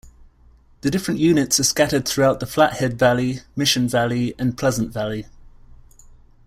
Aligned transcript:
The 0.81 0.89
different 0.89 1.19
units 1.19 1.59
are 1.59 1.63
scattered 1.63 2.07
throughout 2.07 2.39
the 2.39 2.47
Flathead 2.47 2.97
Valley, 2.97 3.41
Mission 3.55 3.87
Valley, 3.87 4.33
and 4.39 4.57
Pleasant 4.57 4.91
Valley. 4.91 5.27